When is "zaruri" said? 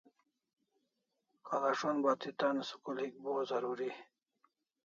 3.49-3.89